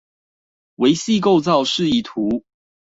[0.77, 2.43] 微細構造示意圖